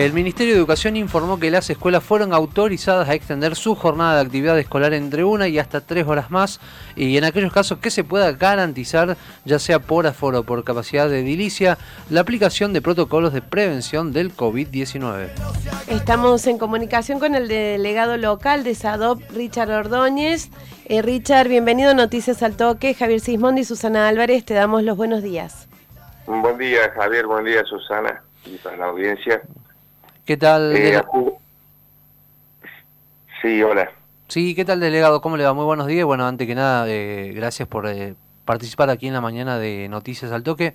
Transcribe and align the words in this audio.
El 0.00 0.14
Ministerio 0.14 0.54
de 0.54 0.58
Educación 0.58 0.96
informó 0.96 1.38
que 1.38 1.50
las 1.50 1.68
escuelas 1.68 2.02
fueron 2.02 2.32
autorizadas 2.32 3.06
a 3.10 3.12
extender 3.12 3.54
su 3.54 3.74
jornada 3.74 4.14
de 4.14 4.22
actividad 4.22 4.58
escolar 4.58 4.94
entre 4.94 5.24
una 5.24 5.46
y 5.46 5.58
hasta 5.58 5.82
tres 5.82 6.06
horas 6.06 6.30
más 6.30 6.58
y 6.96 7.18
en 7.18 7.24
aquellos 7.24 7.52
casos 7.52 7.80
que 7.80 7.90
se 7.90 8.02
pueda 8.02 8.32
garantizar, 8.32 9.18
ya 9.44 9.58
sea 9.58 9.78
por 9.78 10.06
aforo 10.06 10.40
o 10.40 10.42
por 10.44 10.64
capacidad 10.64 11.10
de 11.10 11.20
edilicia, 11.20 11.76
la 12.08 12.22
aplicación 12.22 12.72
de 12.72 12.80
protocolos 12.80 13.34
de 13.34 13.42
prevención 13.42 14.14
del 14.14 14.34
COVID-19. 14.34 15.32
Estamos 15.88 16.46
en 16.46 16.56
comunicación 16.56 17.20
con 17.20 17.34
el 17.34 17.46
delegado 17.46 18.16
local 18.16 18.64
de 18.64 18.74
SADOP, 18.74 19.20
Richard 19.32 19.70
Ordóñez. 19.70 20.48
Eh, 20.86 21.02
Richard, 21.02 21.48
bienvenido 21.48 21.90
a 21.90 21.94
Noticias 21.94 22.42
al 22.42 22.56
Toque. 22.56 22.94
Javier 22.94 23.20
Sismondi 23.20 23.60
y 23.60 23.64
Susana 23.64 24.08
Álvarez, 24.08 24.46
te 24.46 24.54
damos 24.54 24.82
los 24.82 24.96
buenos 24.96 25.22
días. 25.22 25.68
Un 26.26 26.40
buen 26.40 26.56
día, 26.56 26.90
Javier, 26.96 27.26
buen 27.26 27.44
día, 27.44 27.62
Susana, 27.64 28.22
y 28.46 28.56
para 28.56 28.78
la 28.78 28.86
audiencia. 28.86 29.42
¿Qué 30.30 30.36
tal? 30.36 30.76
Eh, 30.76 31.02
sí, 33.42 33.60
hola. 33.64 33.90
Sí, 34.28 34.54
¿qué 34.54 34.64
tal, 34.64 34.78
delegado? 34.78 35.20
¿Cómo 35.20 35.36
le 35.36 35.42
va? 35.42 35.54
Muy 35.54 35.64
buenos 35.64 35.88
días. 35.88 36.06
Bueno, 36.06 36.24
antes 36.24 36.46
que 36.46 36.54
nada, 36.54 36.88
eh, 36.88 37.32
gracias 37.34 37.66
por 37.66 37.88
eh, 37.88 38.14
participar 38.44 38.90
aquí 38.90 39.08
en 39.08 39.14
la 39.14 39.20
mañana 39.20 39.58
de 39.58 39.88
Noticias 39.88 40.30
al 40.30 40.44
Toque. 40.44 40.74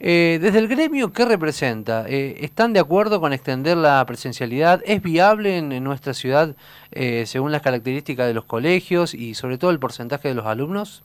desde 0.00 0.58
el 0.58 0.68
gremio, 0.68 1.12
¿qué 1.12 1.26
representa? 1.26 2.06
¿Están 2.08 2.72
de 2.72 2.80
acuerdo 2.80 3.20
con 3.20 3.34
extender 3.34 3.76
la 3.76 4.02
presencialidad? 4.06 4.80
¿Es 4.86 5.02
viable 5.02 5.58
en, 5.58 5.84
nuestra 5.84 6.14
ciudad 6.14 6.56
según 7.26 7.52
las 7.52 7.60
características 7.60 8.26
de 8.26 8.32
los 8.32 8.46
colegios 8.46 9.12
y 9.12 9.34
sobre 9.34 9.58
todo 9.58 9.70
el 9.70 9.80
porcentaje 9.80 10.28
de 10.28 10.34
los 10.34 10.46
alumnos? 10.46 11.04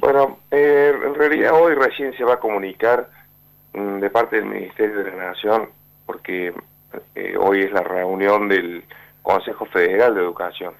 Bueno, 0.00 0.38
en 0.50 1.14
realidad 1.16 1.52
hoy 1.52 1.74
recién 1.74 2.16
se 2.16 2.24
va 2.24 2.32
a 2.32 2.40
comunicar 2.40 3.10
mm, 3.74 3.98
de 3.98 4.08
parte 4.08 4.36
del 4.36 4.46
Ministerio 4.46 5.04
de 5.04 5.10
la 5.10 5.32
Nación 5.32 5.68
porque 6.06 6.52
eh, 7.14 7.36
hoy 7.38 7.62
es 7.62 7.72
la 7.72 7.82
reunión 7.82 8.48
del 8.48 8.84
Consejo 9.22 9.66
Federal 9.66 10.14
de 10.14 10.20
Educación. 10.20 10.74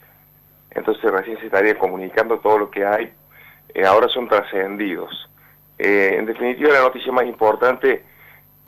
Entonces 0.70 1.11
recién 1.11 1.39
se 1.39 1.47
estaría 1.47 1.79
comunicando 1.79 2.39
todo 2.41 2.59
lo 2.59 2.70
que 2.70 2.84
hay. 2.84 3.12
Eh, 3.75 3.84
ahora 3.84 4.09
son 4.09 4.29
trascendidos. 4.29 5.29
Eh, 5.79 6.17
en 6.19 6.27
definitiva, 6.27 6.73
la 6.73 6.83
noticia 6.83 7.12
más 7.12 7.27
importante 7.27 8.05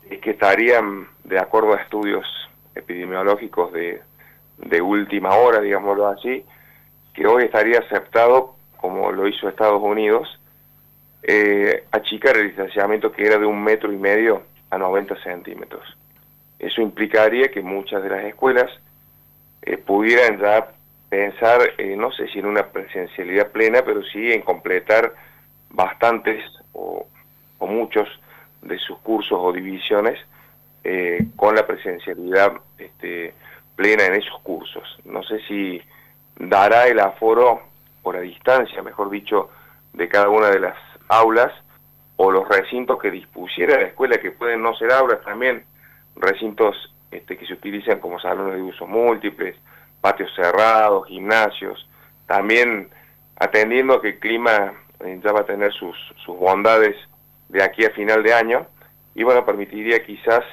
es 0.09 0.19
que 0.19 0.31
estarían, 0.31 1.07
de 1.23 1.39
acuerdo 1.39 1.73
a 1.73 1.81
estudios 1.81 2.25
epidemiológicos 2.75 3.71
de, 3.73 4.01
última 4.81 5.35
hora, 5.35 5.61
digámoslo 5.61 6.07
así, 6.07 6.45
que 7.13 7.25
hoy 7.25 7.43
estaría 7.43 7.79
aceptado, 7.79 8.55
como 8.77 9.11
lo 9.11 9.27
hizo 9.27 9.47
Estados 9.47 9.81
Unidos, 9.81 10.39
achicar 11.91 12.37
el 12.37 12.47
distanciamiento 12.47 13.11
que 13.11 13.25
era 13.25 13.37
de 13.39 13.45
un 13.45 13.63
metro 13.63 13.91
y 13.91 13.97
medio 13.97 14.43
a 14.69 14.77
90 14.77 15.15
centímetros. 15.23 15.83
Eso 16.59 16.81
implicaría 16.81 17.49
que 17.49 17.61
muchas 17.61 18.01
de 18.03 18.09
las 18.09 18.23
escuelas 18.25 18.71
eh, 19.61 19.77
pudieran 19.77 20.39
ya 20.39 20.69
pensar, 21.09 21.61
eh, 21.77 21.95
no 21.95 22.11
sé 22.11 22.27
si 22.27 22.39
en 22.39 22.45
una 22.45 22.67
presencialidad 22.67 23.51
plena, 23.51 23.83
pero 23.83 24.03
sí 24.03 24.31
en 24.31 24.41
completar 24.41 25.13
bastantes 25.69 26.43
o, 26.73 27.07
muchos 27.59 28.07
de 28.61 28.77
sus 28.77 28.99
cursos 28.99 29.39
o 29.41 29.51
divisiones 29.51 30.19
eh, 30.83 31.25
con 31.35 31.55
la 31.55 31.65
presencialidad 31.65 32.53
este, 32.77 33.33
plena 33.75 34.05
en 34.05 34.13
esos 34.13 34.39
cursos. 34.41 34.83
No 35.03 35.23
sé 35.23 35.39
si 35.47 35.81
dará 36.37 36.87
el 36.87 36.99
aforo 36.99 37.61
por 38.03 38.15
la 38.15 38.21
distancia, 38.21 38.83
mejor 38.83 39.09
dicho, 39.09 39.49
de 39.93 40.07
cada 40.07 40.29
una 40.29 40.49
de 40.49 40.59
las 40.59 40.77
aulas 41.07 41.51
o 42.17 42.31
los 42.31 42.47
recintos 42.47 42.99
que 42.99 43.09
dispusiera 43.09 43.77
la 43.79 43.87
escuela, 43.87 44.17
que 44.19 44.31
pueden 44.31 44.61
no 44.61 44.75
ser 44.75 44.91
aulas 44.91 45.21
también, 45.23 45.65
recintos 46.15 46.93
este, 47.11 47.37
que 47.37 47.45
se 47.45 47.53
utilizan 47.53 47.99
como 47.99 48.19
salones 48.19 48.55
de 48.55 48.61
uso 48.61 48.87
múltiples, 48.87 49.55
patios 50.01 50.31
cerrados, 50.35 51.07
gimnasios, 51.07 51.87
también 52.27 52.89
atendiendo 53.37 54.01
que 54.01 54.09
el 54.09 54.19
clima 54.19 54.73
eh, 54.99 55.19
ya 55.23 55.31
va 55.31 55.41
a 55.41 55.45
tener 55.45 55.71
sus, 55.73 55.95
sus 56.25 56.37
bondades 56.37 56.95
de 57.49 57.63
aquí 57.63 57.85
a 57.85 57.91
final 57.91 58.23
de 58.23 58.33
año 58.33 58.67
y 59.13 59.23
bueno, 59.23 59.45
permitiría 59.45 60.03
quizás 60.05 60.43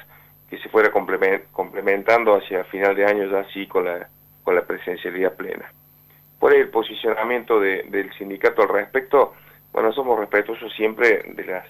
que 0.49 0.57
se 0.59 0.69
fuera 0.69 0.91
complementando 0.91 2.35
hacia 2.35 2.63
final 2.65 2.95
de 2.95 3.05
año 3.05 3.25
ya 3.25 3.43
sí 3.51 3.67
con 3.67 3.85
la, 3.85 4.07
con 4.43 4.55
la 4.55 4.61
presencialidad 4.61 5.33
plena. 5.33 5.71
Por 6.39 6.53
el 6.53 6.69
posicionamiento 6.69 7.59
del 7.59 8.13
sindicato 8.17 8.61
al 8.61 8.69
respecto, 8.69 9.33
bueno, 9.71 9.91
somos 9.93 10.19
respetuosos 10.19 10.71
siempre 10.73 11.23
de 11.35 11.45
las, 11.45 11.65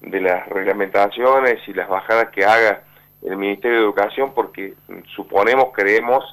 de 0.00 0.20
las 0.20 0.48
reglamentaciones 0.48 1.60
y 1.68 1.74
las 1.74 1.88
bajadas 1.88 2.30
que 2.30 2.44
haga 2.44 2.82
el 3.22 3.36
Ministerio 3.36 3.78
de 3.78 3.84
Educación 3.84 4.32
porque 4.34 4.74
suponemos, 5.14 5.68
creemos, 5.74 6.24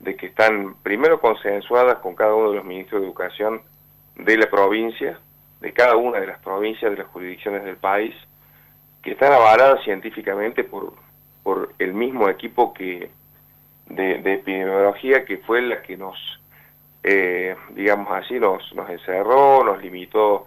de 0.00 0.16
que 0.16 0.26
están 0.26 0.74
primero 0.82 1.20
consensuadas 1.20 1.98
con 1.98 2.14
cada 2.14 2.34
uno 2.34 2.50
de 2.50 2.56
los 2.56 2.64
ministros 2.64 3.00
de 3.00 3.06
Educación 3.06 3.62
de 4.16 4.36
la 4.36 4.50
provincia, 4.50 5.18
de 5.60 5.72
cada 5.72 5.96
una 5.96 6.20
de 6.20 6.26
las 6.26 6.38
provincias, 6.40 6.90
de 6.90 6.98
las 6.98 7.06
jurisdicciones 7.08 7.64
del 7.64 7.76
país, 7.76 8.14
que 9.02 9.12
están 9.12 9.32
avaladas 9.32 9.82
científicamente 9.84 10.64
por, 10.64 10.94
por 11.42 11.72
el 11.78 11.94
mismo 11.94 12.28
equipo 12.28 12.74
que 12.74 13.10
de, 13.86 14.14
epidemiología 14.34 15.24
que 15.24 15.38
fue 15.38 15.62
la 15.62 15.80
que 15.82 15.96
nos, 15.96 16.16
eh, 17.02 17.56
digamos 17.70 18.08
así, 18.10 18.38
nos, 18.38 18.74
nos 18.74 18.90
encerró, 18.90 19.64
nos 19.64 19.80
limitó 19.80 20.46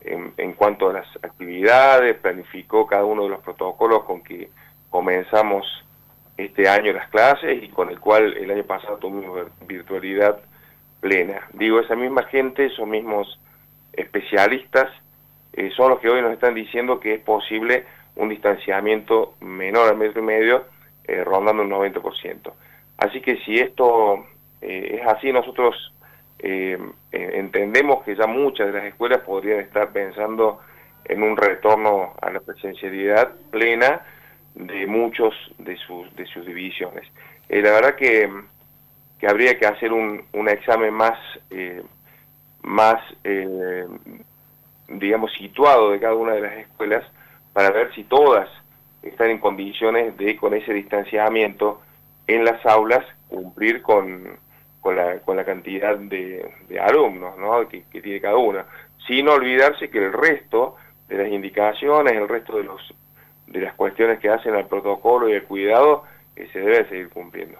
en, 0.00 0.34
en 0.36 0.52
cuanto 0.52 0.90
a 0.90 0.92
las 0.92 1.08
actividades, 1.22 2.16
planificó 2.18 2.86
cada 2.86 3.04
uno 3.04 3.24
de 3.24 3.30
los 3.30 3.40
protocolos 3.40 4.04
con 4.04 4.22
que 4.22 4.50
comenzamos 4.94 5.66
este 6.36 6.68
año 6.68 6.92
las 6.92 7.08
clases 7.08 7.60
y 7.60 7.66
con 7.66 7.90
el 7.90 7.98
cual 7.98 8.36
el 8.36 8.48
año 8.48 8.62
pasado 8.62 8.96
tuvimos 8.98 9.48
virtualidad 9.66 10.38
plena. 11.00 11.48
Digo, 11.52 11.80
esa 11.80 11.96
misma 11.96 12.22
gente, 12.22 12.66
esos 12.66 12.86
mismos 12.86 13.40
especialistas, 13.92 14.86
eh, 15.54 15.72
son 15.76 15.90
los 15.90 15.98
que 15.98 16.08
hoy 16.08 16.22
nos 16.22 16.32
están 16.32 16.54
diciendo 16.54 17.00
que 17.00 17.14
es 17.14 17.20
posible 17.20 17.86
un 18.14 18.28
distanciamiento 18.28 19.34
menor 19.40 19.88
al 19.88 19.96
metro 19.96 20.22
y 20.22 20.26
medio, 20.26 20.66
eh, 21.08 21.24
rondando 21.24 21.64
un 21.64 21.70
90%. 21.70 22.52
Así 22.98 23.20
que 23.20 23.38
si 23.38 23.58
esto 23.58 24.24
eh, 24.60 25.00
es 25.00 25.06
así, 25.08 25.32
nosotros 25.32 25.90
entendemos 27.10 28.04
que 28.04 28.14
ya 28.14 28.26
muchas 28.26 28.66
de 28.66 28.74
las 28.74 28.84
escuelas 28.84 29.22
podrían 29.22 29.60
estar 29.60 29.90
pensando 29.92 30.60
en 31.06 31.22
un 31.22 31.38
retorno 31.38 32.12
a 32.20 32.30
la 32.30 32.40
presencialidad 32.40 33.32
plena, 33.50 34.02
de 34.54 34.86
muchos 34.86 35.34
de 35.58 35.76
sus, 35.76 36.14
de 36.16 36.26
sus 36.26 36.46
divisiones. 36.46 37.06
Eh, 37.48 37.60
la 37.60 37.72
verdad 37.72 37.96
que, 37.96 38.30
que, 39.18 39.26
habría 39.26 39.58
que 39.58 39.66
hacer 39.66 39.92
un, 39.92 40.24
un 40.32 40.48
examen 40.48 40.94
más, 40.94 41.18
eh, 41.50 41.82
más 42.62 43.00
eh, 43.24 43.86
digamos, 44.88 45.32
situado 45.34 45.90
de 45.90 46.00
cada 46.00 46.14
una 46.14 46.34
de 46.34 46.40
las 46.40 46.56
escuelas 46.58 47.04
para 47.52 47.70
ver 47.70 47.92
si 47.94 48.04
todas 48.04 48.48
están 49.02 49.30
en 49.30 49.38
condiciones 49.38 50.16
de, 50.16 50.36
con 50.36 50.54
ese 50.54 50.72
distanciamiento 50.72 51.82
en 52.26 52.44
las 52.44 52.64
aulas, 52.64 53.04
cumplir 53.28 53.82
con, 53.82 54.38
con, 54.80 54.96
la, 54.96 55.18
con 55.20 55.36
la 55.36 55.44
cantidad 55.44 55.96
de, 55.96 56.50
de 56.68 56.80
alumnos 56.80 57.36
¿no? 57.38 57.68
que, 57.68 57.84
que 57.90 58.00
tiene 58.00 58.20
cada 58.20 58.36
una, 58.36 58.66
sin 59.06 59.28
olvidarse 59.28 59.90
que 59.90 59.98
el 59.98 60.12
resto 60.12 60.76
de 61.08 61.18
las 61.18 61.28
indicaciones, 61.28 62.14
el 62.14 62.28
resto 62.28 62.56
de 62.56 62.64
los 62.64 62.94
de 63.54 63.66
las 63.66 63.74
cuestiones 63.74 64.18
que 64.18 64.28
hacen 64.28 64.54
al 64.54 64.66
protocolo 64.66 65.28
y 65.28 65.32
el 65.32 65.44
cuidado 65.44 66.02
que 66.34 66.48
se 66.48 66.58
debe 66.58 66.88
seguir 66.88 67.08
cumpliendo. 67.08 67.58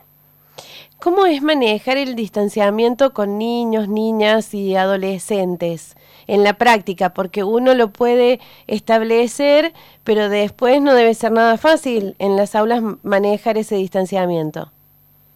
¿Cómo 0.99 1.27
es 1.27 1.43
manejar 1.43 1.97
el 1.99 2.15
distanciamiento 2.16 3.12
con 3.12 3.38
niños, 3.38 3.88
niñas 3.88 4.55
y 4.55 4.75
adolescentes 4.75 5.96
en 6.26 6.43
la 6.43 6.55
práctica? 6.55 7.11
Porque 7.11 7.44
uno 7.44 7.75
lo 7.75 7.88
puede 7.88 8.41
establecer, 8.67 9.73
pero 10.02 10.29
después 10.29 10.81
no 10.81 10.94
debe 10.94 11.14
ser 11.14 11.32
nada 11.32 11.58
fácil 11.58 12.17
en 12.19 12.37
las 12.37 12.55
aulas 12.55 12.82
manejar 13.02 13.58
ese 13.58 13.76
distanciamiento. 13.76 14.70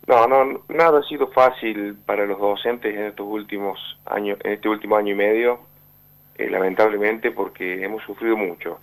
No, 0.06 0.26
no, 0.26 0.62
nada 0.68 1.00
ha 1.00 1.02
sido 1.02 1.28
fácil 1.28 1.96
para 2.06 2.24
los 2.24 2.38
docentes 2.38 2.94
en 2.94 3.02
estos 3.04 3.26
últimos 3.28 3.78
años, 4.06 4.38
en 4.42 4.52
este 4.52 4.68
último 4.68 4.96
año 4.96 5.12
y 5.12 5.16
medio, 5.16 5.60
eh, 6.38 6.48
lamentablemente, 6.48 7.30
porque 7.30 7.84
hemos 7.84 8.02
sufrido 8.04 8.36
mucho. 8.36 8.78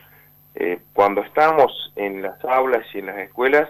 Eh, 0.57 0.80
cuando 0.94 1.22
estamos 1.22 1.92
en 1.98 2.22
las 2.22 2.44
aulas 2.46 2.86
y 2.94 3.00
en 3.00 3.07
las 3.07 3.18
escuelas 3.18 3.68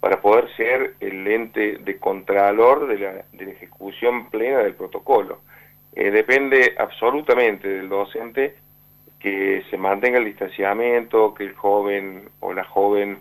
para 0.00 0.20
poder 0.20 0.48
ser 0.56 0.94
el 0.98 1.26
ente 1.28 1.78
de 1.78 1.98
contralor 1.98 2.88
de 2.88 2.98
la, 2.98 3.12
de 3.32 3.46
la 3.46 3.52
ejecución 3.52 4.28
plena 4.28 4.58
del 4.58 4.74
protocolo. 4.74 5.40
Eh, 5.94 6.10
depende 6.10 6.74
absolutamente 6.78 7.68
del 7.68 7.88
docente 7.88 8.56
que 9.20 9.64
se 9.70 9.78
mantenga 9.78 10.18
el 10.18 10.24
distanciamiento, 10.24 11.32
que 11.32 11.44
el 11.44 11.54
joven 11.54 12.28
o 12.40 12.52
la 12.52 12.64
joven 12.64 13.20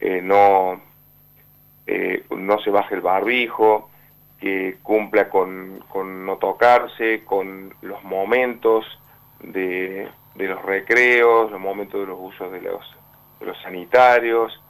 eh, 0.00 0.20
no, 0.20 0.80
no 2.36 2.58
se 2.58 2.70
baje 2.70 2.96
el 2.96 3.00
barbijo, 3.00 3.88
que 4.40 4.78
cumpla 4.82 5.30
con, 5.30 5.84
con 5.88 6.26
no 6.26 6.36
tocarse, 6.38 7.24
con 7.24 7.72
los 7.82 8.02
momentos 8.02 8.84
de, 9.40 10.08
de 10.34 10.48
los 10.48 10.62
recreos, 10.62 11.50
los 11.50 11.60
momentos 11.60 12.00
de 12.00 12.06
los 12.06 12.18
usos 12.20 12.50
de 12.52 12.60
los, 12.60 12.96
los 13.40 13.60
sanitarios, 13.62 14.60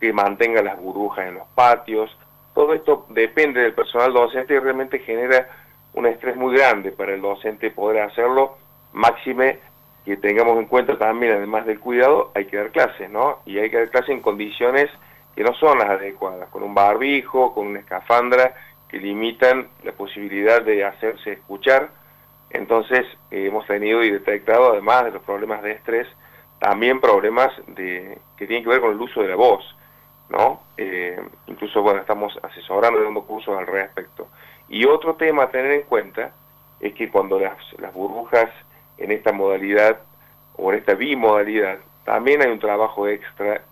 que 0.00 0.12
mantenga 0.12 0.62
las 0.62 0.78
burbujas 0.78 1.28
en 1.28 1.34
los 1.34 1.48
patios. 1.54 2.16
Todo 2.54 2.74
esto 2.74 3.06
depende 3.10 3.60
del 3.60 3.74
personal 3.74 4.12
docente 4.12 4.54
y 4.54 4.58
realmente 4.58 5.00
genera 5.00 5.48
un 5.94 6.06
estrés 6.06 6.36
muy 6.36 6.56
grande 6.56 6.92
para 6.92 7.14
el 7.14 7.20
docente 7.20 7.70
poder 7.70 8.02
hacerlo, 8.02 8.56
máxime 8.92 9.58
que 10.04 10.16
tengamos 10.16 10.56
en 10.58 10.66
cuenta 10.66 10.96
también, 10.96 11.34
además 11.34 11.66
del 11.66 11.80
cuidado, 11.80 12.32
hay 12.34 12.46
que 12.46 12.56
dar 12.56 12.70
clases, 12.70 13.10
¿no? 13.10 13.40
Y 13.44 13.58
hay 13.58 13.68
que 13.68 13.76
dar 13.76 13.90
clases 13.90 14.10
en 14.10 14.22
condiciones 14.22 14.88
que 15.36 15.44
no 15.44 15.52
son 15.54 15.78
las 15.78 15.90
adecuadas, 15.90 16.48
con 16.48 16.62
un 16.62 16.74
barbijo, 16.74 17.52
con 17.52 17.66
una 17.66 17.80
escafandra, 17.80 18.54
que 18.88 18.98
limitan 18.98 19.68
la 19.84 19.92
posibilidad 19.92 20.62
de 20.62 20.84
hacerse 20.84 21.32
escuchar. 21.32 21.90
Entonces 22.50 23.06
eh, 23.30 23.46
hemos 23.46 23.66
tenido 23.66 24.02
y 24.02 24.10
detectado, 24.10 24.72
además 24.72 25.04
de 25.04 25.10
los 25.12 25.22
problemas 25.22 25.62
de 25.62 25.72
estrés, 25.72 26.06
también 26.58 27.00
problemas 27.00 27.50
de, 27.68 28.18
que 28.36 28.46
tienen 28.46 28.64
que 28.64 28.70
ver 28.70 28.80
con 28.80 28.92
el 28.92 29.00
uso 29.00 29.22
de 29.22 29.28
la 29.28 29.36
voz, 29.36 29.64
¿no? 30.28 30.62
Eh, 30.76 31.20
incluso, 31.46 31.82
bueno, 31.82 32.00
estamos 32.00 32.38
asesorando, 32.42 33.02
dando 33.02 33.22
cursos 33.24 33.56
al 33.56 33.66
respecto. 33.66 34.28
Y 34.68 34.84
otro 34.84 35.14
tema 35.14 35.44
a 35.44 35.50
tener 35.50 35.72
en 35.72 35.82
cuenta 35.82 36.32
es 36.80 36.94
que 36.94 37.10
cuando 37.10 37.38
las, 37.38 37.56
las 37.78 37.92
burbujas 37.92 38.50
en 38.98 39.12
esta 39.12 39.32
modalidad 39.32 40.00
o 40.56 40.72
en 40.72 40.78
esta 40.78 40.94
bimodalidad, 40.94 41.78
también 42.04 42.42
hay 42.42 42.50
un 42.50 42.58
trabajo 42.58 43.06
extra 43.06 43.62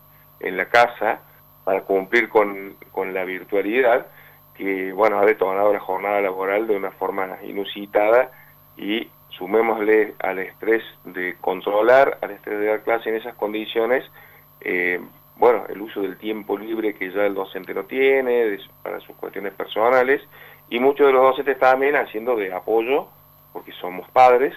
en 0.41 0.57
la 0.57 0.69
casa 0.69 1.21
para 1.65 1.83
cumplir 1.83 2.29
con, 2.29 2.77
con 2.93 3.13
la 3.13 3.25
virtualidad, 3.25 4.07
que 4.55 4.93
bueno, 4.93 5.19
ha 5.19 5.25
detonado 5.25 5.73
la 5.73 5.81
jornada 5.81 6.21
laboral 6.21 6.67
de 6.67 6.77
una 6.77 6.93
forma 6.93 7.39
inusitada 7.43 8.31
y 8.77 9.09
sumémosle 9.31 10.15
al 10.19 10.39
estrés 10.39 10.83
de 11.05 11.37
controlar, 11.41 12.19
al 12.23 12.31
estrés 12.31 12.59
de 12.59 12.67
dar 12.67 12.83
clase 12.83 13.11
en 13.11 13.17
esas 13.17 13.35
condiciones, 13.35 14.05
eh, 14.61 15.01
bueno, 15.37 15.65
el 15.69 15.83
uso 15.83 16.01
del 16.01 16.17
tiempo 16.17 16.57
libre 16.57 16.95
que 16.95 17.13
ya 17.13 17.27
el 17.27 17.35
docente 17.35 17.75
no 17.75 17.85
tiene 17.85 18.59
para 18.83 19.01
sus 19.01 19.15
cuestiones 19.17 19.53
personales 19.53 20.23
y 20.71 20.79
muchos 20.79 21.07
de 21.07 21.13
los 21.13 21.23
docentes 21.23 21.59
también 21.59 21.95
haciendo 21.97 22.37
de 22.37 22.53
apoyo, 22.55 23.09
porque 23.53 23.73
somos 23.73 24.09
padres, 24.11 24.55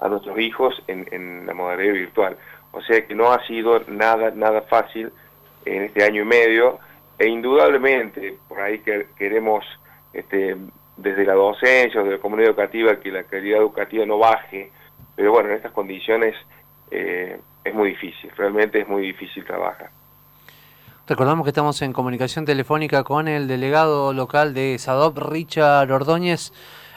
a 0.00 0.08
nuestros 0.08 0.38
hijos 0.38 0.82
en, 0.88 1.06
en 1.10 1.46
la 1.46 1.54
modalidad 1.54 1.94
virtual. 1.94 2.36
O 2.72 2.82
sea 2.82 3.06
que 3.06 3.14
no 3.14 3.32
ha 3.32 3.44
sido 3.46 3.80
nada, 3.88 4.30
nada 4.32 4.62
fácil 4.62 5.12
en 5.64 5.84
este 5.84 6.04
año 6.04 6.22
y 6.22 6.26
medio 6.26 6.78
e 7.18 7.28
indudablemente 7.28 8.38
por 8.48 8.60
ahí 8.60 8.80
que 8.80 9.06
queremos 9.16 9.64
este, 10.12 10.56
desde 10.96 11.24
la 11.24 11.34
docencia 11.34 12.00
o 12.00 12.04
de 12.04 12.12
la 12.12 12.18
comunidad 12.18 12.50
educativa 12.50 12.98
que 13.00 13.10
la 13.10 13.24
calidad 13.24 13.58
educativa 13.60 14.06
no 14.06 14.18
baje, 14.18 14.70
pero 15.14 15.32
bueno, 15.32 15.50
en 15.50 15.56
estas 15.56 15.72
condiciones 15.72 16.34
eh, 16.90 17.38
es 17.64 17.74
muy 17.74 17.90
difícil, 17.90 18.30
realmente 18.36 18.80
es 18.80 18.88
muy 18.88 19.02
difícil 19.02 19.44
trabajar. 19.44 19.90
Recordamos 21.08 21.44
que 21.44 21.50
estamos 21.50 21.80
en 21.82 21.92
comunicación 21.92 22.44
telefónica 22.44 23.04
con 23.04 23.28
el 23.28 23.46
delegado 23.46 24.12
local 24.12 24.54
de 24.54 24.76
SADOP, 24.76 25.18
Richard 25.18 25.90
Ordóñez. 25.92 26.52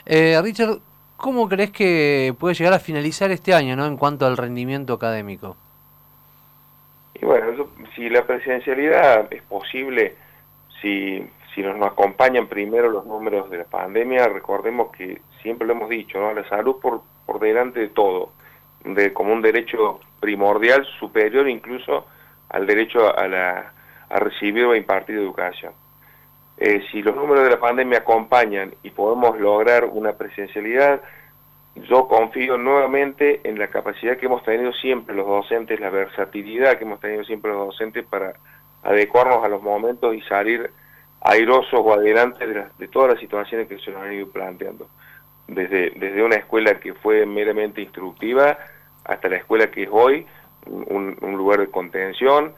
Eh, 0.07 0.39
Richard, 0.41 0.79
¿cómo 1.15 1.47
crees 1.47 1.69
que 1.69 2.33
puede 2.39 2.55
llegar 2.55 2.73
a 2.73 2.79
finalizar 2.79 3.29
este 3.29 3.53
año 3.53 3.75
¿no? 3.75 3.85
en 3.85 3.97
cuanto 3.97 4.25
al 4.25 4.35
rendimiento 4.35 4.93
académico? 4.93 5.57
Y 7.13 7.25
bueno, 7.25 7.67
si 7.95 8.09
la 8.09 8.25
presidencialidad 8.25 9.31
es 9.31 9.43
posible, 9.43 10.15
si, 10.81 11.23
si 11.59 11.63
nos, 11.63 11.85
acompañan 11.85 12.47
primero 12.47 12.89
los 12.89 13.05
números 13.05 13.49
de 13.49 13.57
la 13.57 13.63
pandemia, 13.65 14.29
recordemos 14.29 14.91
que 14.95 15.21
siempre 15.41 15.67
lo 15.67 15.73
hemos 15.73 15.89
dicho, 15.89 16.17
¿no? 16.17 16.33
la 16.33 16.47
salud 16.47 16.77
por, 16.81 17.01
por 17.25 17.41
delante 17.41 17.81
de 17.81 17.89
todo, 17.89 18.31
de, 18.85 19.11
como 19.11 19.33
un 19.33 19.41
derecho 19.41 19.99
primordial, 20.21 20.85
superior 20.99 21.49
incluso 21.49 22.05
al 22.47 22.65
derecho 22.65 23.13
a, 23.13 23.27
la, 23.27 23.73
a 24.09 24.19
recibir 24.19 24.63
o 24.63 24.73
impartir 24.73 25.17
educación. 25.17 25.73
Eh, 26.57 26.81
si 26.91 27.01
los 27.01 27.13
números 27.13 27.43
de 27.43 27.49
la 27.49 27.59
pandemia 27.59 27.99
acompañan 27.99 28.73
y 28.81 28.91
podemos 28.91 29.37
lograr 29.37 29.83
una 29.83 30.13
presencialidad, 30.13 31.01
yo 31.75 32.07
confío 32.07 32.57
nuevamente 32.57 33.41
en 33.43 33.59
la 33.59 33.67
capacidad 33.67 34.15
que 34.15 34.27
hemos 34.27 34.43
tenido 34.43 34.71
siempre 34.71 35.13
los 35.13 35.27
docentes, 35.27 35.77
la 35.81 35.89
versatilidad 35.89 36.77
que 36.77 36.85
hemos 36.85 37.01
tenido 37.01 37.25
siempre 37.25 37.51
los 37.51 37.67
docentes 37.67 38.05
para 38.05 38.33
adecuarnos 38.81 39.43
a 39.43 39.49
los 39.49 39.61
momentos 39.61 40.15
y 40.15 40.21
salir 40.21 40.71
airosos 41.21 41.73
o 41.73 41.93
adelante 41.93 42.45
de, 42.47 42.87
todas 42.87 43.11
las 43.11 43.19
situaciones 43.19 43.67
que 43.67 43.79
se 43.79 43.91
nos 43.91 44.01
han 44.01 44.13
ido 44.13 44.29
planteando. 44.29 44.87
Desde, 45.47 45.91
desde 45.91 46.23
una 46.23 46.35
escuela 46.35 46.79
que 46.79 46.93
fue 46.93 47.25
meramente 47.25 47.81
instructiva 47.81 48.57
hasta 49.03 49.29
la 49.29 49.37
escuela 49.37 49.71
que 49.71 49.83
es 49.83 49.89
hoy 49.91 50.25
un, 50.65 51.17
un 51.21 51.37
lugar 51.37 51.59
de 51.59 51.67
contención, 51.69 52.53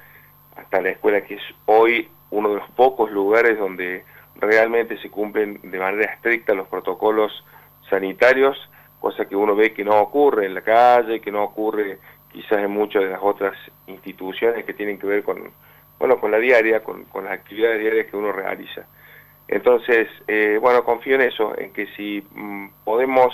hasta 0.55 0.81
la 0.81 0.89
escuela 0.89 1.21
que 1.21 1.35
es 1.35 1.43
hoy 1.65 2.09
uno 2.29 2.49
de 2.49 2.55
los 2.55 2.69
pocos 2.71 3.11
lugares 3.11 3.57
donde 3.57 4.03
realmente 4.35 4.97
se 5.01 5.09
cumplen 5.09 5.59
de 5.63 5.79
manera 5.79 6.13
estricta 6.13 6.53
los 6.53 6.67
protocolos 6.67 7.31
sanitarios 7.89 8.57
cosa 9.01 9.25
que 9.25 9.35
uno 9.35 9.55
ve 9.55 9.73
que 9.73 9.83
no 9.83 9.99
ocurre 9.99 10.45
en 10.45 10.53
la 10.53 10.61
calle, 10.61 11.19
que 11.19 11.31
no 11.31 11.43
ocurre 11.43 11.97
quizás 12.31 12.59
en 12.59 12.71
muchas 12.71 13.01
de 13.01 13.09
las 13.09 13.19
otras 13.21 13.57
instituciones 13.87 14.63
que 14.63 14.73
tienen 14.73 14.99
que 14.99 15.07
ver 15.07 15.23
con, 15.23 15.51
bueno, 16.01 16.19
con 16.19 16.31
la 16.31 16.39
diaria, 16.39 16.83
con, 16.83 17.05
las 17.23 17.31
actividades 17.31 17.79
diarias 17.79 18.07
que 18.07 18.17
uno 18.17 18.31
realiza. 18.31 18.87
Entonces, 19.47 20.07
eh, 20.27 20.57
bueno, 20.59 20.83
confío 20.83 21.13
en 21.13 21.21
eso, 21.21 21.55
en 21.55 21.71
que 21.73 21.85
si 21.95 22.25
mm, 22.31 22.69
podemos 22.83 23.31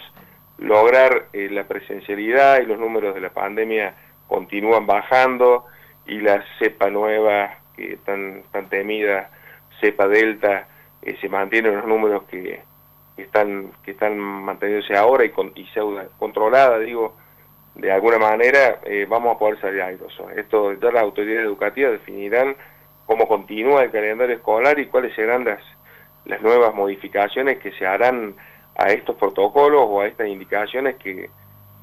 lograr 0.58 1.30
eh, 1.32 1.48
la 1.50 1.66
presencialidad 1.66 2.60
y 2.60 2.66
los 2.66 2.78
números 2.78 3.16
de 3.16 3.22
la 3.22 3.30
pandemia 3.30 3.96
continúan 4.28 4.86
bajando 4.86 5.64
y 6.08 6.20
la 6.20 6.44
cepa 6.60 6.90
nueva, 6.90 7.60
que 7.78 8.00
tan, 8.04 8.44
tan 8.52 8.68
temida, 8.68 9.30
cepa 9.80 10.10
delta, 10.10 10.68
eh, 11.04 11.16
se 11.22 11.30
mantienen 11.30 11.74
los 11.74 11.88
números 11.88 12.24
que, 12.24 12.64
que 13.16 13.22
están 13.22 13.72
que 13.86 13.92
están 13.92 14.20
manteniéndose 14.20 14.98
ahora 14.98 15.24
y, 15.24 15.30
con, 15.30 15.54
y 15.56 15.66
controlada, 16.20 16.80
digo, 16.80 17.16
de 17.78 17.92
alguna 17.92 18.18
manera 18.18 18.80
eh, 18.84 19.06
vamos 19.08 19.36
a 19.36 19.40
poder 19.40 19.60
salir 19.62 19.82
airosos. 19.82 20.32
Esto 20.36 20.74
ya 20.74 20.92
las 20.92 21.04
autoridades 21.04 21.46
educativas 21.46 21.92
definirán 21.94 22.56
cómo 23.06 23.28
continúa 23.28 23.84
el 23.84 23.92
calendario 23.92 24.36
escolar 24.36 24.80
y 24.80 24.88
cuáles 24.88 25.16
serán 25.16 25.46
las, 25.46 25.62
las 26.26 26.42
nuevas 26.42 26.74
modificaciones 26.74 27.60
que 27.60 27.72
se 27.74 27.86
harán 27.86 28.36
a 28.76 28.88
estos 28.88 29.16
protocolos 29.16 29.84
o 29.86 30.02
a 30.02 30.08
estas 30.08 30.28
indicaciones 30.28 30.96
que, 30.98 31.30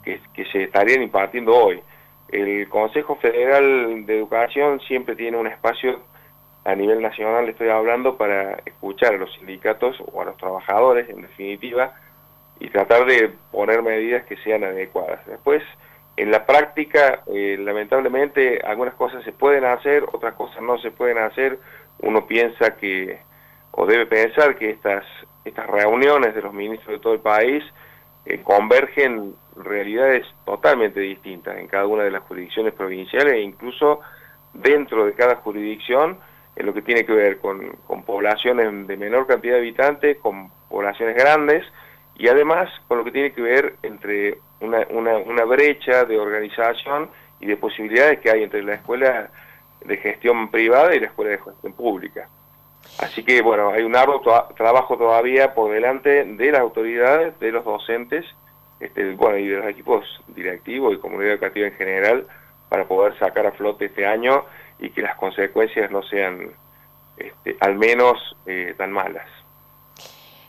que, 0.02 0.20
que 0.32 0.44
se 0.46 0.64
estarían 0.64 1.02
impartiendo 1.02 1.56
hoy. 1.56 1.82
El 2.28 2.68
Consejo 2.68 3.16
Federal 3.16 4.06
de 4.06 4.16
Educación 4.16 4.80
siempre 4.80 5.14
tiene 5.14 5.36
un 5.36 5.46
espacio 5.46 6.00
a 6.64 6.74
nivel 6.74 7.02
nacional 7.02 7.48
estoy 7.48 7.68
hablando 7.68 8.16
para 8.16 8.54
escuchar 8.64 9.14
a 9.14 9.18
los 9.18 9.32
sindicatos 9.34 10.02
o 10.12 10.22
a 10.22 10.24
los 10.24 10.36
trabajadores, 10.38 11.08
en 11.10 11.22
definitiva, 11.22 11.94
y 12.60 12.68
tratar 12.70 13.06
de 13.06 13.32
poner 13.50 13.82
medidas 13.82 14.24
que 14.24 14.36
sean 14.38 14.64
adecuadas. 14.64 15.24
Después, 15.26 15.62
en 16.16 16.30
la 16.30 16.46
práctica, 16.46 17.22
eh, 17.26 17.56
lamentablemente, 17.58 18.60
algunas 18.64 18.94
cosas 18.94 19.24
se 19.24 19.32
pueden 19.32 19.64
hacer, 19.64 20.04
otras 20.12 20.34
cosas 20.34 20.62
no 20.62 20.78
se 20.78 20.90
pueden 20.90 21.18
hacer. 21.18 21.58
Uno 21.98 22.26
piensa 22.26 22.76
que, 22.76 23.18
o 23.72 23.86
debe 23.86 24.06
pensar 24.06 24.56
que 24.56 24.70
estas, 24.70 25.04
estas 25.44 25.66
reuniones 25.66 26.34
de 26.34 26.42
los 26.42 26.54
ministros 26.54 26.92
de 26.92 27.00
todo 27.00 27.14
el 27.14 27.20
país 27.20 27.64
eh, 28.26 28.40
convergen 28.42 29.34
realidades 29.56 30.26
totalmente 30.44 31.00
distintas 31.00 31.58
en 31.58 31.68
cada 31.68 31.86
una 31.86 32.04
de 32.04 32.10
las 32.10 32.22
jurisdicciones 32.22 32.72
provinciales 32.74 33.34
e 33.34 33.40
incluso 33.40 34.00
dentro 34.52 35.04
de 35.04 35.12
cada 35.14 35.36
jurisdicción 35.36 36.18
en 36.56 36.66
lo 36.66 36.72
que 36.72 36.82
tiene 36.82 37.04
que 37.04 37.12
ver 37.12 37.38
con, 37.38 37.76
poblaciones 38.06 38.86
de 38.86 38.96
menor 38.96 39.26
cantidad 39.26 39.54
de 39.54 39.60
habitantes, 39.60 40.18
con 40.18 40.50
poblaciones 40.68 41.16
grandes, 41.16 41.64
y 42.16 42.28
además 42.28 42.70
con 42.88 42.98
lo 42.98 43.04
que 43.04 43.12
tiene 43.12 43.32
que 43.32 43.42
ver 43.42 43.76
entre 43.82 44.38
una, 44.60 44.86
una, 44.88 45.44
brecha 45.44 46.04
de 46.04 46.18
organización 46.18 47.10
y 47.40 47.46
de 47.46 47.56
posibilidades 47.56 48.20
que 48.20 48.30
hay 48.30 48.42
entre 48.44 48.62
la 48.62 48.74
escuela 48.74 49.30
de 49.84 49.96
gestión 49.96 50.50
privada 50.50 50.94
y 50.94 51.00
la 51.00 51.06
escuela 51.06 51.32
de 51.32 51.38
gestión 51.38 51.72
pública. 51.74 52.28
Así 52.98 53.24
que, 53.24 53.42
bueno, 53.42 53.70
hay 53.70 53.82
un 53.82 53.96
arduo 53.96 54.22
trabajo 54.56 54.96
todavía 54.96 55.54
por 55.54 55.72
delante 55.72 56.24
de 56.24 56.52
las 56.52 56.60
autoridades, 56.60 57.38
de 57.40 57.52
los 57.52 57.64
docentes, 57.64 58.24
este, 58.80 59.14
bueno, 59.14 59.38
y 59.38 59.48
de 59.48 59.56
los 59.56 59.66
equipos 59.66 60.04
directivos 60.28 60.94
y 60.94 60.98
comunidad 60.98 61.32
educativa 61.32 61.66
en 61.66 61.74
general, 61.74 62.26
para 62.68 62.86
poder 62.86 63.18
sacar 63.18 63.46
a 63.46 63.52
flote 63.52 63.86
este 63.86 64.06
año 64.06 64.44
y 64.78 64.90
que 64.90 65.02
las 65.02 65.16
consecuencias 65.16 65.90
no 65.90 66.02
sean 66.02 66.50
este, 67.16 67.56
al 67.60 67.76
menos 67.76 68.36
eh, 68.46 68.74
tan 68.76 68.92
malas. 68.92 69.26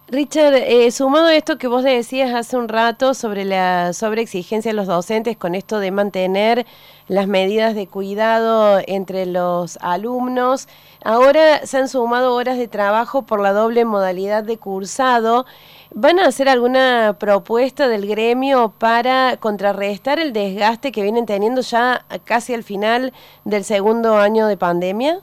Richard, 0.08 0.54
eh, 0.54 0.92
sumado 0.92 1.26
a 1.26 1.36
esto 1.36 1.58
que 1.58 1.68
vos 1.68 1.84
decías 1.84 2.32
hace 2.36 2.58
un 2.58 2.70
rato 2.70 3.16
sobre 3.16 3.44
la 3.44 3.92
sobreexigencia 3.92 4.70
de 4.70 4.76
los 4.76 4.86
docentes 4.86 5.36
con 5.36 5.56
esto 5.56 5.80
de 5.80 5.90
mantener 5.90 6.68
las 7.08 7.28
medidas 7.28 7.74
de 7.74 7.88
cuidado 7.88 8.80
entre 8.86 9.26
los 9.26 9.78
alumnos, 9.82 10.68
ahora 11.04 11.66
se 11.66 11.80
han 11.80 11.88
sumado 11.88 12.36
horas 12.36 12.60
de 12.60 12.68
trabajo 12.68 13.26
por 13.26 13.42
la 13.42 13.52
doble 13.52 13.84
modalidad 13.84 14.44
de 14.44 14.60
cursado. 14.60 15.48
¿Van 15.96 16.20
a 16.20 16.28
hacer 16.28 16.50
alguna 16.50 17.16
propuesta 17.20 17.88
del 17.88 18.06
gremio 18.06 18.74
para 18.78 19.38
contrarrestar 19.38 20.20
el 20.20 20.34
desgaste 20.34 20.92
que 20.92 21.02
vienen 21.02 21.26
teniendo 21.26 21.62
ya 21.62 22.06
casi 22.26 22.54
al 22.54 22.62
final 22.62 23.12
del 23.44 23.64
segundo 23.64 24.18
año 24.18 24.46
de 24.46 24.58
pandemia? 24.58 25.22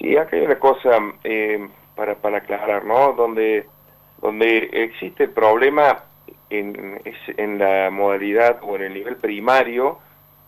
Sí, 0.00 0.16
acá 0.16 0.34
hay 0.34 0.42
una 0.42 0.58
cosa 0.58 0.90
eh, 1.22 1.68
para, 1.94 2.16
para 2.16 2.38
aclarar, 2.38 2.84
¿no? 2.84 3.12
Donde, 3.12 3.68
donde 4.22 4.70
existe 4.72 5.24
el 5.24 5.30
problema 5.30 6.04
en, 6.48 7.02
en 7.36 7.58
la 7.58 7.90
modalidad 7.90 8.60
o 8.62 8.76
en 8.76 8.82
el 8.82 8.94
nivel 8.94 9.16
primario 9.16 9.98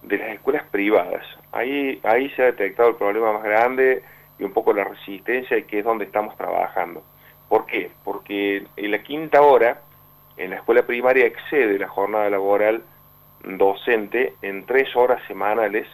de 0.02 0.18
las 0.18 0.28
escuelas 0.30 0.64
privadas. 0.70 1.26
Ahí, 1.52 2.00
ahí 2.04 2.30
se 2.30 2.42
ha 2.42 2.46
detectado 2.46 2.90
el 2.90 2.96
problema 2.96 3.32
más 3.32 3.42
grande 3.42 4.02
y 4.38 4.44
un 4.44 4.52
poco 4.52 4.72
la 4.72 4.84
resistencia 4.84 5.60
que 5.66 5.80
es 5.80 5.84
donde 5.84 6.04
estamos 6.04 6.36
trabajando. 6.36 7.02
¿Por 7.48 7.66
qué? 7.66 7.90
Porque 8.04 8.66
en 8.76 8.90
la 8.90 9.02
quinta 9.02 9.42
hora, 9.42 9.82
en 10.36 10.50
la 10.50 10.56
escuela 10.56 10.86
primaria 10.86 11.26
excede 11.26 11.78
la 11.78 11.88
jornada 11.88 12.30
laboral 12.30 12.82
docente 13.44 14.34
en 14.42 14.64
tres 14.66 14.94
horas 14.96 15.20
semanales 15.26 15.86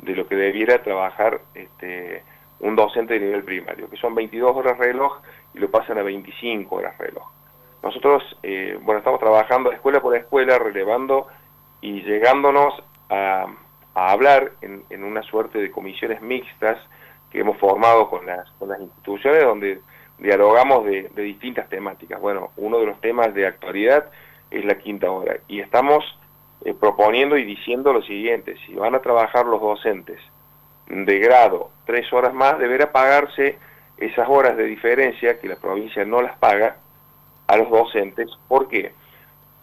de 0.00 0.14
lo 0.14 0.26
que 0.26 0.36
debiera 0.36 0.82
trabajar 0.82 1.40
este, 1.54 2.22
un 2.60 2.76
docente 2.76 3.14
de 3.14 3.20
nivel 3.20 3.44
primario, 3.44 3.88
que 3.88 3.96
son 3.96 4.14
22 4.14 4.56
horas 4.56 4.78
reloj 4.78 5.20
y 5.54 5.58
lo 5.58 5.70
pasan 5.70 5.98
a 5.98 6.02
25 6.02 6.74
horas 6.74 6.96
reloj. 6.98 7.26
Nosotros, 7.82 8.22
eh, 8.42 8.78
bueno, 8.82 8.98
estamos 8.98 9.20
trabajando 9.20 9.72
escuela 9.72 10.00
por 10.00 10.16
escuela, 10.16 10.58
relevando 10.58 11.28
y 11.80 12.02
llegándonos 12.02 12.74
a, 13.08 13.46
hablar 13.94 14.52
en, 14.60 14.84
en, 14.90 15.02
una 15.02 15.22
suerte 15.22 15.58
de 15.58 15.72
comisiones 15.72 16.22
mixtas 16.22 16.78
que 17.30 17.40
hemos 17.40 17.58
formado 17.58 18.08
con 18.08 18.26
las, 18.26 18.48
con 18.52 18.68
las 18.68 18.80
instituciones 18.80 19.42
donde 19.42 19.80
dialogamos 20.18 20.84
de, 20.84 21.10
de 21.14 21.22
distintas 21.22 21.68
temáticas. 21.68 22.20
Bueno, 22.20 22.50
uno 22.56 22.78
de 22.78 22.86
los 22.86 23.00
temas 23.00 23.34
de 23.34 23.46
actualidad 23.46 24.06
es 24.50 24.64
la 24.64 24.78
quinta 24.78 25.10
hora 25.10 25.38
y 25.48 25.60
estamos 25.60 26.04
eh, 26.64 26.74
proponiendo 26.74 27.36
y 27.36 27.44
diciendo 27.44 27.92
lo 27.92 28.02
siguiente, 28.02 28.56
si 28.66 28.74
van 28.74 28.94
a 28.94 29.00
trabajar 29.00 29.46
los 29.46 29.60
docentes 29.60 30.20
de 30.88 31.18
grado 31.18 31.70
tres 31.86 32.12
horas 32.12 32.34
más, 32.34 32.58
deberá 32.58 32.90
pagarse 32.90 33.58
esas 33.98 34.28
horas 34.28 34.56
de 34.56 34.64
diferencia 34.64 35.38
que 35.38 35.48
la 35.48 35.56
provincia 35.56 36.04
no 36.04 36.22
las 36.22 36.36
paga 36.38 36.76
a 37.46 37.56
los 37.56 37.70
docentes. 37.70 38.30
¿Por 38.46 38.68
qué? 38.68 38.92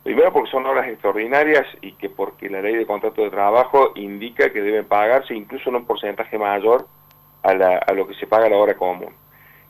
Primero 0.04 0.32
porque 0.32 0.52
son 0.52 0.66
horas 0.66 0.88
extraordinarias 0.88 1.66
y 1.82 1.94
que 1.94 2.10
porque 2.10 2.50
la 2.50 2.62
ley 2.62 2.76
de 2.76 2.86
contrato 2.86 3.24
de 3.24 3.32
trabajo 3.32 3.92
indica 3.96 4.52
que 4.52 4.62
deben 4.62 4.86
pagarse 4.86 5.34
incluso 5.34 5.70
en 5.70 5.78
un 5.78 5.86
porcentaje 5.86 6.38
mayor 6.38 6.88
a, 7.44 7.50
a 7.50 7.94
lo 7.94 8.08
que 8.08 8.14
se 8.16 8.28
paga 8.28 8.50
la 8.50 8.58
hora 8.58 8.76
común. 8.76 9.14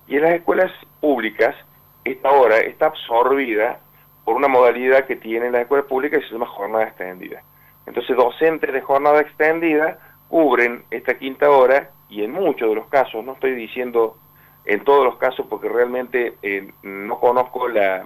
Y 0.07 0.17
en 0.17 0.23
las 0.23 0.33
escuelas 0.33 0.71
públicas, 0.99 1.55
esta 2.03 2.31
hora 2.31 2.57
está 2.57 2.87
absorbida 2.87 3.79
por 4.25 4.35
una 4.35 4.47
modalidad 4.47 5.05
que 5.05 5.15
tienen 5.15 5.53
las 5.53 5.61
escuelas 5.61 5.87
públicas 5.87 6.19
que 6.19 6.25
se 6.27 6.33
llama 6.33 6.47
jornada 6.47 6.85
extendida. 6.85 7.43
Entonces, 7.85 8.15
docentes 8.15 8.73
de 8.73 8.81
jornada 8.81 9.21
extendida 9.21 9.99
cubren 10.27 10.83
esta 10.91 11.17
quinta 11.17 11.49
hora 11.49 11.91
y 12.09 12.23
en 12.23 12.31
muchos 12.31 12.69
de 12.69 12.75
los 12.75 12.87
casos, 12.87 13.23
no 13.23 13.33
estoy 13.33 13.55
diciendo 13.55 14.17
en 14.65 14.83
todos 14.83 15.03
los 15.03 15.17
casos 15.17 15.45
porque 15.49 15.69
realmente 15.69 16.35
eh, 16.41 16.71
no 16.83 17.19
conozco 17.19 17.67
la, 17.67 18.03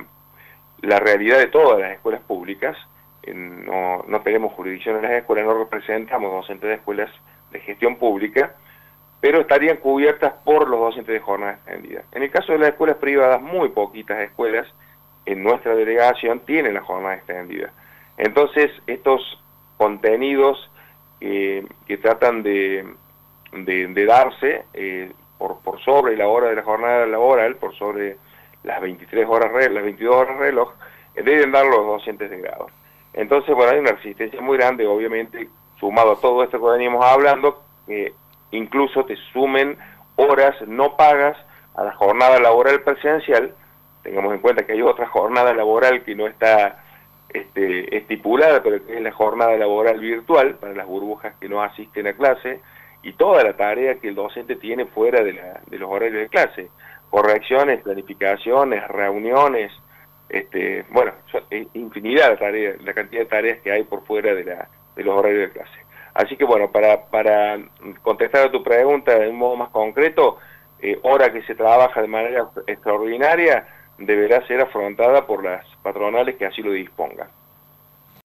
la, 0.82 1.00
realidad 1.00 1.38
de 1.38 1.48
todas 1.48 1.80
las 1.80 1.92
escuelas 1.92 2.22
públicas, 2.22 2.78
eh, 3.24 3.34
no, 3.34 4.04
no 4.08 4.22
tenemos 4.22 4.54
jurisdicción 4.54 4.98
en 4.98 5.04
las 5.04 5.12
escuelas, 5.12 5.46
no 5.46 5.58
representamos 5.58 6.32
docentes 6.32 6.70
de 6.70 6.76
escuelas 6.76 7.10
de 7.52 7.60
gestión 7.62 7.96
pública, 7.98 8.56
pero 9.22 9.42
estarían 9.42 9.78
cubiertas 9.78 10.34
por 10.46 10.68
los 10.68 10.80
docentes 10.80 11.14
de 11.14 11.20
jornada 11.20 11.54
extendida. 11.54 12.04
En 12.12 12.24
el 12.24 12.32
caso 12.32 12.54
de 12.54 12.60
las 12.60 12.70
escuelas 12.70 12.98
privadas, 12.98 13.42
muy 13.42 13.70
poquitas 13.70 14.20
escuelas 14.20 14.68
en 15.26 15.44
nuestra 15.44 15.76
delegación 15.76 16.40
tienen 16.42 16.74
la 16.74 16.82
jornada 16.82 17.16
extendida. 17.16 17.72
Entonces, 18.18 18.72
estos 18.88 19.22
contenidos 19.78 20.70
eh, 21.22 21.66
que 21.86 21.98
tratan 21.98 22.44
de, 22.44 22.86
de, 23.52 24.06
darse 24.06 24.66
por, 25.40 25.60
por 25.62 25.82
sobre 25.82 26.16
la 26.16 26.28
hora 26.28 26.50
de 26.50 26.56
la 26.56 26.64
jornada 26.64 27.08
laboral, 27.08 27.56
por 27.56 27.76
sobre 27.76 28.18
las 28.62 28.80
23 28.82 29.28
horas, 29.28 29.52
las 29.72 29.84
22 29.84 30.16
horas 30.16 30.38
reloj, 30.38 30.74
eh, 31.16 31.24
deben 31.24 31.52
dar 31.52 31.66
los 31.66 31.86
docentes 31.86 32.30
de 32.30 32.38
grado. 32.38 32.68
Entonces, 33.14 33.56
bueno, 33.56 33.72
hay 33.72 33.80
una 33.80 33.94
resistencia 33.94 34.40
muy 34.42 34.58
grande, 34.58 34.86
obviamente, 34.86 35.50
sumado 35.80 36.12
a 36.12 36.22
todo 36.22 36.44
esto 36.44 36.60
que 36.60 36.72
veníamos 36.72 37.04
hablando, 37.04 37.64
que 37.88 38.14
incluso 38.52 39.06
te 39.06 39.16
sumen 39.34 39.78
horas 40.18 40.56
no 40.68 40.96
pagas 40.98 41.38
a 41.76 41.84
la 41.86 41.94
jornada 41.94 42.40
laboral 42.40 42.82
presencial, 42.82 43.56
tengamos 44.04 44.34
en 44.34 44.40
cuenta 44.40 44.66
que 44.66 44.74
hay 44.74 44.82
otra 44.82 45.08
jornada 45.08 45.54
laboral 45.54 46.04
que 46.04 46.14
no 46.14 46.28
está 46.28 46.84
este, 47.30 47.96
estipulada, 47.96 48.62
pero 48.62 48.86
que 48.86 48.98
es 48.98 49.02
la 49.02 49.12
jornada 49.12 49.56
laboral 49.56 50.00
virtual 50.00 50.56
para 50.56 50.74
las 50.74 50.88
burbujas 50.88 51.36
que 51.40 51.48
no 51.48 51.62
asisten 51.64 52.08
a 52.08 52.14
clase, 52.14 52.60
y 53.04 53.14
toda 53.14 53.44
la 53.44 53.56
tarea 53.56 53.96
que 53.96 54.10
el 54.10 54.16
docente 54.16 54.56
tiene 54.56 54.86
fuera 54.86 55.24
de, 55.24 55.34
la, 55.34 55.62
de 55.68 55.78
los 55.78 55.90
horarios 55.90 56.22
de 56.22 56.30
clase, 56.30 56.70
correcciones, 57.10 57.82
planificaciones, 57.82 58.88
reuniones, 58.88 59.72
este, 60.30 60.86
bueno, 60.90 61.14
infinidad 61.74 62.32
de 62.32 62.38
tareas, 62.38 62.82
la 62.82 62.94
cantidad 62.94 63.22
de 63.22 63.28
tareas 63.28 63.62
que 63.62 63.72
hay 63.72 63.84
por 63.84 64.06
fuera 64.06 64.34
de, 64.34 64.44
la, 64.44 64.70
de 64.96 65.04
los 65.04 65.16
horarios 65.16 65.48
de 65.48 65.54
clase. 65.54 65.80
Así 66.14 66.36
que 66.36 66.46
bueno, 66.46 66.72
para, 66.72 67.06
para 67.06 67.60
contestar 68.02 68.48
a 68.48 68.52
tu 68.52 68.64
pregunta 68.64 69.18
de 69.18 69.30
un 69.30 69.38
modo 69.38 69.56
más 69.56 69.70
concreto, 69.70 70.38
eh, 70.82 71.00
hora 71.04 71.32
que 71.32 71.42
se 71.44 71.56
trabaja 71.56 72.02
de 72.02 72.08
manera 72.08 72.50
extraordinaria, 72.68 73.68
deberá 73.98 74.46
ser 74.48 74.62
afrontada 74.62 75.26
por 75.26 75.44
las 75.44 75.66
patronales 75.84 76.36
que 76.36 76.46
así 76.46 76.62
lo 76.62 76.72
dispongan. 76.72 77.30